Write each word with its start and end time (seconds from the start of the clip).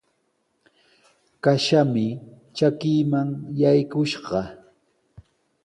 Kashami 1.43 2.07
trakiiman 2.55 3.27
yakushqa. 3.61 4.41